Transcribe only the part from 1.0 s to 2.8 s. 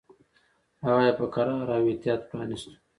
یې په کراره او احتیاط پرانیستو.